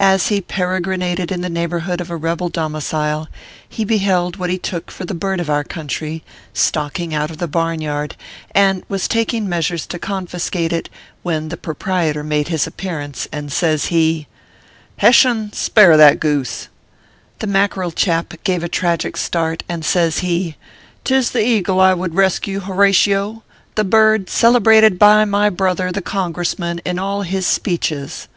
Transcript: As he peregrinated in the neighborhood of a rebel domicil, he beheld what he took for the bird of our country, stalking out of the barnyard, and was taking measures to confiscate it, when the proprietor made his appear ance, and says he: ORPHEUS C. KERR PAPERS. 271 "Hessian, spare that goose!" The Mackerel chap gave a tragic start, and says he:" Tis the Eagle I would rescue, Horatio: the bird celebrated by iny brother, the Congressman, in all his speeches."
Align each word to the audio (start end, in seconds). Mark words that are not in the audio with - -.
As 0.00 0.28
he 0.28 0.42
peregrinated 0.42 1.32
in 1.32 1.40
the 1.40 1.48
neighborhood 1.48 2.02
of 2.02 2.10
a 2.10 2.16
rebel 2.16 2.50
domicil, 2.50 3.28
he 3.66 3.86
beheld 3.86 4.36
what 4.36 4.50
he 4.50 4.58
took 4.58 4.90
for 4.90 5.06
the 5.06 5.14
bird 5.14 5.40
of 5.40 5.48
our 5.48 5.64
country, 5.64 6.22
stalking 6.52 7.14
out 7.14 7.30
of 7.30 7.38
the 7.38 7.48
barnyard, 7.48 8.14
and 8.50 8.82
was 8.90 9.08
taking 9.08 9.48
measures 9.48 9.86
to 9.86 9.98
confiscate 9.98 10.74
it, 10.74 10.90
when 11.22 11.48
the 11.48 11.56
proprietor 11.56 12.22
made 12.22 12.48
his 12.48 12.66
appear 12.66 13.00
ance, 13.00 13.26
and 13.32 13.50
says 13.50 13.86
he: 13.86 14.26
ORPHEUS 14.98 15.16
C. 15.16 15.22
KERR 15.22 15.30
PAPERS. 15.30 15.58
271 15.72 15.96
"Hessian, 15.96 15.96
spare 15.96 15.96
that 15.96 16.20
goose!" 16.20 16.68
The 17.38 17.46
Mackerel 17.46 17.92
chap 17.92 18.34
gave 18.44 18.62
a 18.62 18.68
tragic 18.68 19.16
start, 19.16 19.62
and 19.70 19.86
says 19.86 20.18
he:" 20.18 20.56
Tis 21.04 21.30
the 21.30 21.40
Eagle 21.46 21.80
I 21.80 21.94
would 21.94 22.14
rescue, 22.14 22.60
Horatio: 22.60 23.42
the 23.76 23.84
bird 23.84 24.28
celebrated 24.28 24.98
by 24.98 25.24
iny 25.24 25.56
brother, 25.56 25.90
the 25.90 26.02
Congressman, 26.02 26.80
in 26.84 26.98
all 26.98 27.22
his 27.22 27.46
speeches." 27.46 28.28